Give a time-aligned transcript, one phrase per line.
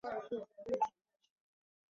[0.03, 0.79] 祖父是台湾人。